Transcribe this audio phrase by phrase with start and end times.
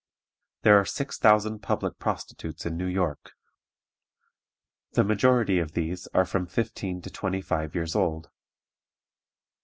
[0.63, 3.33] There are six thousand public prostitutes in New York.
[4.93, 8.31] The majority of these are from fifteen to twenty five years old.